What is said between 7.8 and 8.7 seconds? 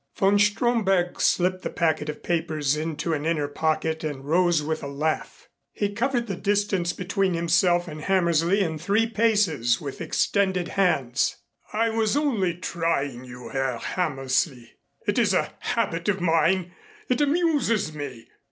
and Hammersley